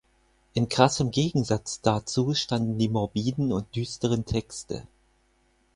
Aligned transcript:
In 0.55 0.67
krassem 0.67 1.11
Gegensatz 1.11 1.79
dazu 1.81 2.33
standen 2.33 2.79
die 2.79 2.89
morbiden 2.89 3.51
und 3.53 3.75
düsteren 3.75 4.25
Texte. 4.25 4.87